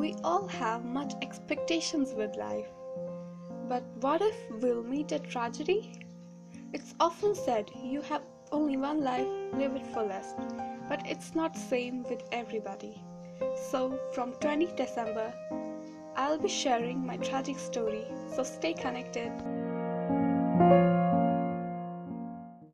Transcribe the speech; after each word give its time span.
We 0.00 0.14
all 0.24 0.46
have 0.46 0.82
much 0.82 1.12
expectations 1.20 2.14
with 2.14 2.34
life. 2.34 2.70
But 3.68 3.82
what 4.00 4.22
if 4.22 4.34
we'll 4.62 4.82
meet 4.82 5.12
a 5.12 5.18
tragedy? 5.18 5.92
It's 6.72 6.94
often 6.98 7.34
said 7.34 7.70
you 7.84 8.00
have 8.00 8.22
only 8.50 8.78
one 8.78 9.04
life, 9.04 9.28
live 9.52 9.76
it 9.76 9.86
fullest. 9.88 10.38
But 10.88 11.02
it's 11.06 11.34
not 11.34 11.54
same 11.54 12.04
with 12.04 12.22
everybody. 12.32 13.04
So 13.70 14.00
from 14.14 14.32
20 14.40 14.68
December, 14.74 15.34
I'll 16.16 16.38
be 16.38 16.48
sharing 16.48 17.04
my 17.04 17.18
tragic 17.18 17.58
story. 17.58 18.06
So 18.34 18.42
stay 18.42 18.72
connected. 18.72 19.30